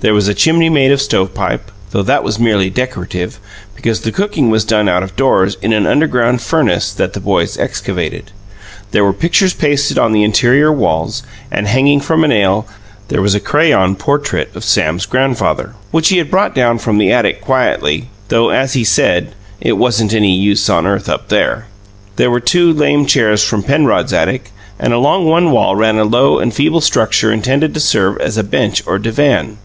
[0.00, 3.40] There was a chimney made of stovepipe, though that was merely decorative,
[3.74, 7.58] because the cooking was done out of doors in an underground "furnace" that the boys
[7.58, 8.30] excavated.
[8.92, 12.64] There were pictures pasted on the interior walls, and, hanging from a nail,
[13.08, 17.10] there was a crayon portrait of Sam's grandfather, which he had brought down from the
[17.10, 21.66] attic quietly, though, as he said, it "wasn't any use on earth up there."
[22.14, 26.38] There were two lame chairs from Penrod's attic and along one wall ran a low
[26.38, 29.58] and feeble structure intended to serve as a bench or divan.